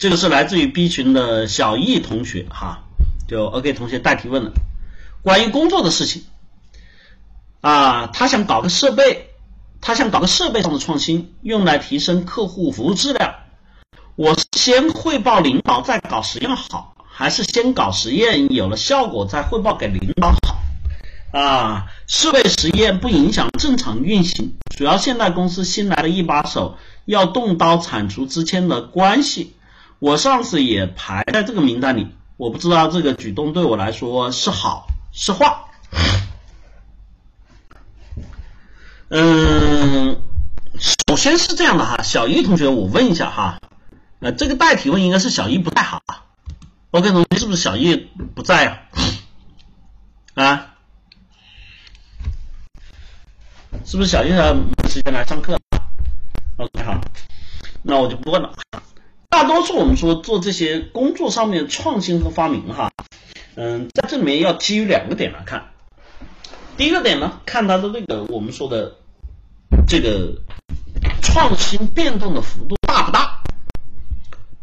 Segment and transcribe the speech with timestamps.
[0.00, 2.84] 这个是来自于 B 群的小易同学哈，
[3.28, 4.52] 就 OK 同学代提问了，
[5.22, 6.24] 关于工作的事情
[7.60, 9.28] 啊，他想搞个设备，
[9.82, 13.34] 他想搞个设备上的创新，用来提升客户服务质量。
[14.16, 21.38] 我先汇报领导再搞实验好，还是先搞实验有了效果再汇报给领导好？
[21.38, 29.54] 啊，设备实验不影响正常运行，主要现在公司新来的一把手要动刀铲除之间的关系，
[30.00, 32.08] 我上次也排在这个名单里，
[32.38, 35.58] 我不知道这个举动对我来说是好是坏。
[39.08, 40.22] 嗯，
[40.78, 43.60] 首先是这样的哈，小易同学，我问一下哈，
[44.20, 46.00] 呃，这个代提问应该是小易不在哈
[46.92, 47.94] ，OK 同学是不是小易
[48.34, 48.78] 不在啊？
[50.42, 50.66] 啊？
[53.84, 55.58] 是不是小易他没时间来上课
[56.56, 56.98] ？OK 好，
[57.82, 58.54] 那我就不问了。
[59.30, 62.90] 大多数我们说做这些工作上面创新和发明哈，
[63.54, 65.70] 嗯，在这里面要基于两个点来看。
[66.76, 68.96] 第一个点呢，看它的那个我们说的
[69.86, 70.34] 这个
[71.22, 73.40] 创新变动的幅度大不大。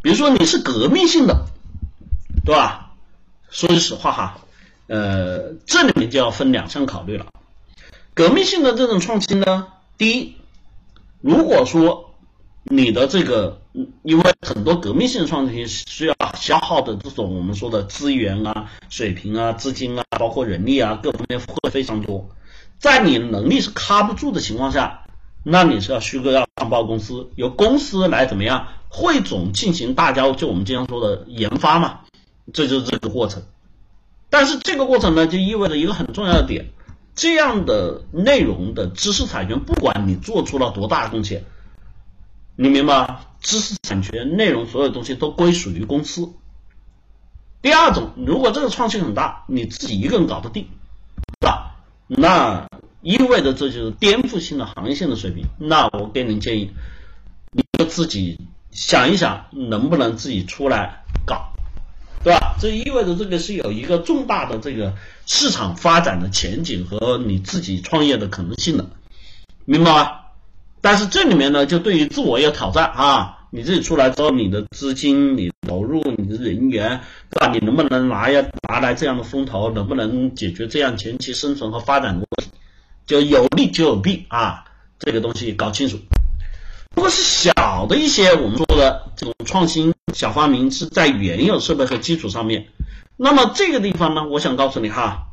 [0.02, 1.46] 比如说你是革命性的，
[2.46, 2.92] 对吧？
[3.50, 4.38] 说句实话哈，
[4.88, 7.28] 呃，这里面就要分两项考虑了。
[8.14, 10.36] 革命性的这种创新呢，第一，
[11.22, 12.06] 如果说
[12.70, 13.62] 你的这个，
[14.04, 22.30] 因为很多革命性创新需要消耗的这种我们说的资源啊、水平啊、资金啊，包括人力啊，各方面会非常多，
[22.78, 25.04] 在你能力是卡不住的情况下，
[25.44, 32.02] 那你是要虚构要上报公司，由公司来怎么样汇总进行大家就我们经常说的研发嘛，
[32.54, 33.44] 这就是这个过程。
[34.30, 36.68] 但是这个过程呢，就意味着一个很重要的点。
[37.16, 41.46] 这样的内容的知识产权，不管你做出了多大的贡献，
[42.59, 43.19] 你明白？
[43.39, 46.33] 知识产权、内容所有东西都归属于公司。
[47.61, 50.63] 第二种，如果这个创新很大，你自己一个人搞得定，
[51.39, 51.75] 是吧？
[52.08, 52.67] 那
[53.03, 55.46] 意味着这就是颠覆性的行业性的水平。
[55.59, 56.72] 那我给您建议，
[57.51, 58.40] 你就自己
[58.72, 61.53] 想一想，能不能自己出来搞。
[62.23, 62.56] 对吧？
[62.59, 64.96] 这意味着这个是有一个重大的这个
[65.28, 68.90] 市场发展的前景和你自己创业的可能性的，
[69.66, 70.12] 明白吗？
[70.82, 73.34] 但是这里面呢，就对于自我有挑战啊！
[73.50, 77.52] 你自己出来之后，你的资金、你投入、你的人员，对吧？
[77.52, 79.72] 你能不能拿呀拿来这样的风投？
[79.72, 82.52] 能不能解决这样前期生存和发展的问题？
[83.06, 84.66] 就有利就有弊啊！
[85.00, 85.98] 这个东西搞清楚。
[86.96, 92.68] 如果是小的一些我们说的这种创新小发明是在原有设备和基础上面，
[93.16, 95.28] 那么这个地方呢，我想告诉你哈，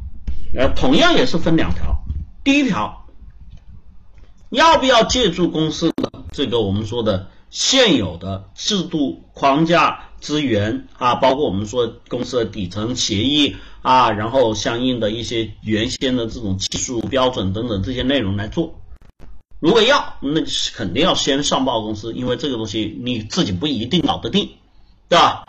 [0.54, 2.04] 呃，同样也是分两条。
[2.44, 3.03] 第一条，
[4.54, 18.80] 要不要借助公司的这个我们说的现有的制度框架资源啊，包括我们说公司的底层协议啊，然后相应的一些原先的这种技术标准等等这些内容来做。
[19.60, 20.40] 如果要，那
[20.74, 24.50] 肯定要先上报公司，因为这个东西你自己不一定搞得定，
[25.08, 25.46] 对吧？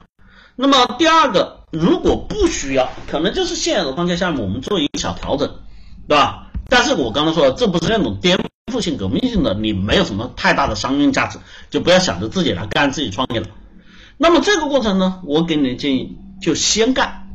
[0.56, 5.60] 那么第二个，如果不需要，可能就是现有的框架下面我们做一个小调整，
[6.08, 6.45] 对吧？
[6.70, 8.38] 但是我刚才说的，这不是那种颠
[8.72, 11.40] 覆性、革命性的，你没有什么太大的商用价值，
[11.70, 13.48] 就不要想着自己来干、自己创业了。
[14.18, 17.30] 那么这个过程呢，我给你的建议就先干，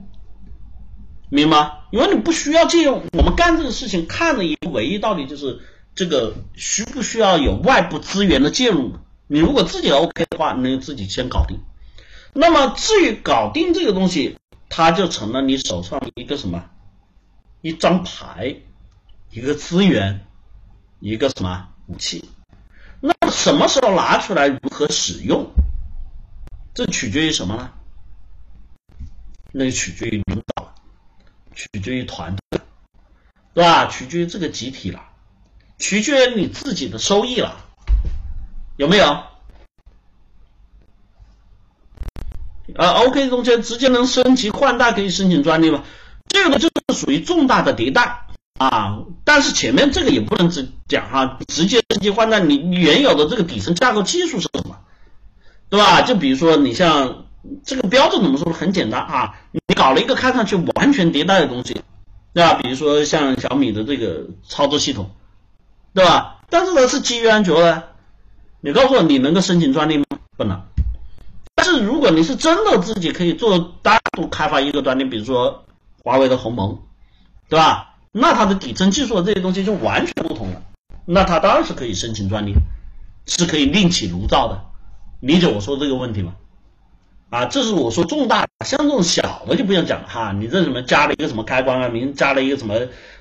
[1.29, 1.73] 明白？
[1.91, 5.61] 因为你不需要借用，我们干这个事情看的一个唯一道理就是。
[5.93, 8.93] 这个需不需要有外部资源的介入？
[9.27, 11.59] 你如果自己 OK 的话，那就自己先搞定。
[12.33, 16.65] 那么至于搞定这个东西，它就成了你手上一个什么？
[17.61, 18.55] 一张牌，
[19.33, 20.27] 一个资源，
[20.99, 22.29] 一个什么武器？
[23.01, 25.53] 那什么时候拿出来，如何使用？
[26.75, 27.71] 这取决于什么呢？
[29.53, 30.75] 那就取决于领导，
[31.55, 32.61] 取决于团队，
[33.55, 33.87] 对吧？
[33.87, 35.05] 取决于这个集体了。
[35.79, 37.65] 取决于你自己的收益了，
[38.77, 39.07] 有没有？
[42.77, 45.85] 啊，OK，同学直接能升级换代可以申请专利吗？
[46.29, 48.27] 这个就是属于重大的迭代
[48.61, 54.77] 啊，但是前面这个也不能只讲哈，直接升级换代，你原有的这个底层架构技术是什么？
[55.71, 56.03] 对吧？
[56.03, 57.25] 就比如说你像
[57.65, 58.53] 这个标准怎么说？
[58.53, 61.81] 很简单啊，你搞了一个看上去完全迭代的东西，
[62.35, 62.55] 对吧？
[62.55, 65.11] 比如说像小米的这个操作系统。
[65.93, 66.37] 对吧？
[66.49, 67.89] 但是呢，是基于安卓的。
[68.61, 70.05] 你告诉我，你能够申请专利吗？
[70.37, 70.63] 不能。
[71.57, 75.65] 但是如果你是真的自己可以做单独开发一个专利，比如说
[76.05, 76.79] 华为的鸿蒙，
[77.49, 77.90] 对吧？
[78.13, 80.63] 那它的底层技术的这些东西就完全不同了。
[81.05, 82.55] 那它当然是可以申请专利，
[83.27, 84.63] 是可以另起炉灶的。
[85.21, 86.35] 理解我说这个问题吗？
[87.31, 90.33] 啊，这是我说重大的，像这种小的就不用讲了哈。
[90.33, 92.75] 你这什么加了一个什么开关啊，明加了一个什么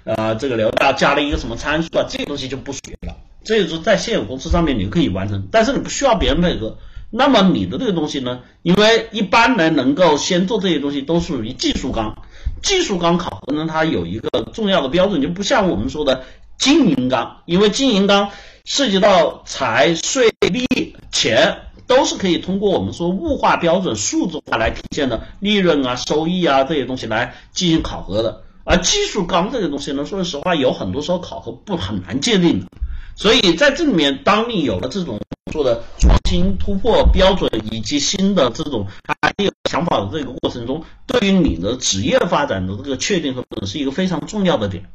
[0.03, 3.15] 呃这个流量，加了一个什么参数啊，这些东西就不属于了。
[3.44, 6.77] 这就是在现有公司上面你可以完成，但是你不需要别人配合。
[7.12, 12.24] 那么你的这个东西呢，因为一般人能够先做这些东西都属于技术岗，
[12.61, 16.23] 技术岗考核呢，它有一个重要的标准，就不像我们说的
[16.57, 18.31] 经营岗，因为经营岗
[18.65, 21.59] 涉及到财税利钱。
[21.88, 28.44] 都是可以通过我们说物化标准、数字化来体现的利润啊、收益啊这些东西来进行考核的。
[28.63, 32.67] 而技术岗这个东西呢，说实话，有很多时候考核不很难界定的。
[33.15, 44.85] 所以在这里面，当你有了这种做的创新突破标准以及新的这种还有想法的这个过程中，对于你的职业发展的这个确定和是一个非常重要的点。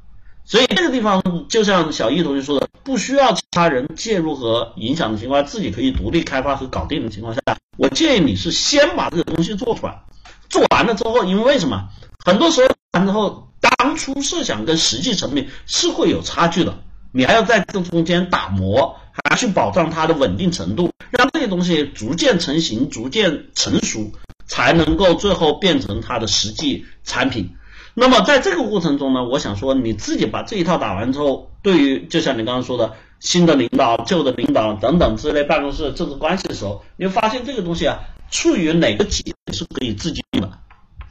[0.46, 7.40] 所以这个地方就像小易同学说的，不需要其他人介入和影响的情况下，自己可以独立开发和搞定的情况下，
[7.78, 10.02] 我建议你是先把这个东西做出来，
[10.50, 11.88] 做完了之后，因为为什么？
[12.22, 13.48] 很多时候完之后，
[13.78, 16.78] 当初设想跟实际层面是会有差距的，
[17.10, 18.96] 你还要在这中间打磨，
[19.34, 24.12] 去保障它的稳定程度，让这些东西逐渐成型、逐渐成熟，
[24.46, 27.56] 才能够最后变成它的实际产品。
[27.94, 40.58] 那么在这个过程中呢，我想说你自己把这一套打完之后，对于就像你刚刚说的新的领导、旧的领导等等之类办公室政治关系的时候，你会发现这个东西啊，处于哪个级是可以自己用的，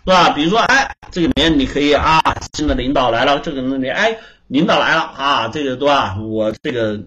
[0.05, 0.31] 是吧？
[0.31, 2.21] 比如说，哎，这里面你可以啊，
[2.53, 4.17] 新的领导来了，这个那里，哎，
[4.47, 6.17] 领导来了啊，这个对吧？
[6.21, 6.99] 我这个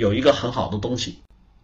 [0.00, 1.18] 有一个很好的东西，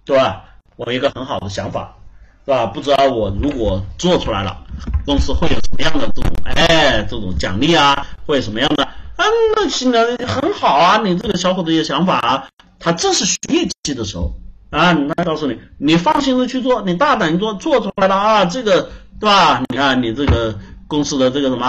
[0.05, 0.45] 对吧？
[0.77, 1.97] 我有一个很好的想法。
[2.45, 2.67] 是吧？
[2.67, 4.57] 不知道我如果做出来了，
[5.05, 8.07] 公司会有什么样的这种哎这种奖励啊？
[8.25, 8.85] 会什么样的？
[8.85, 9.25] 啊，
[9.57, 10.99] 那行的很好啊！
[10.99, 12.49] 你这个小伙子有想法啊，
[12.79, 14.33] 他正是需业绩的时候
[14.71, 14.93] 啊。
[14.93, 19.61] 那告诉你，你放心的去做，你大胆做，做出来了啊，这个对吧？
[19.69, 20.57] 你看你这个
[20.87, 21.67] 公司的这个什么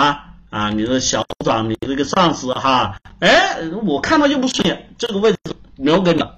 [0.52, 5.40] 啊，你的小长，你这个上司哈，哎，我看到就不顺眼，这个位置
[5.78, 6.38] 留给你了，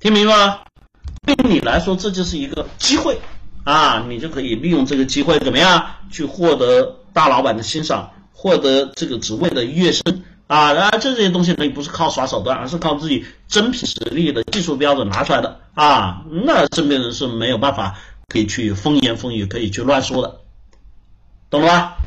[0.00, 0.60] 听明白吗？
[1.26, 3.20] 对你来说，这就是一个机会
[3.64, 4.06] 啊！
[4.08, 10.72] 你就可以利用这个机会，怎么样去获得大老板的欣赏，获得这个职位的跃升啊！
[10.72, 16.24] 然而这些东西呢，不是靠耍手段，而是靠自己真凭实力的技术标准拿出来的啊！
[16.46, 17.98] 那身边人是没有办法
[18.28, 20.40] 可以去风言风语，可以去乱说的，
[21.50, 21.98] 懂了吧？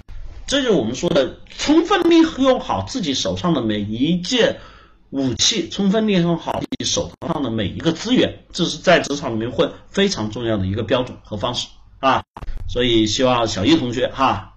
[0.47, 4.57] 这就是我们说的，充分利用好自己手上的每一件。
[5.13, 11.67] 武器充分利用好你手头上的每一个资源，这是在职场里面混非常重要的一个标准和方式
[11.99, 12.23] 啊！
[12.67, 14.55] 所以希望小易同学哈，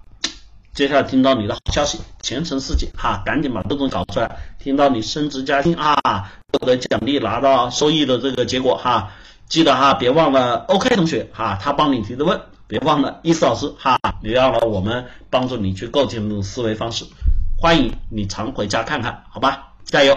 [0.73, 9.13] 接下来听到你的好消息，前程似锦哈，赶紧把这种搞出来，听到你升职加薪啊，获得奖励拿到收益的这个结果哈，
[9.51, 17.05] 记得哈，别忘了 OK 同学哈，他帮你提的问，别忘了伊思老师哈，别忘了我们帮助你去构建这种思维方式，
[17.61, 20.17] 欢迎你常回家看看，好吧，加油！